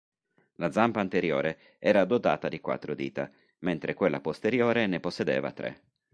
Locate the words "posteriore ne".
4.19-4.99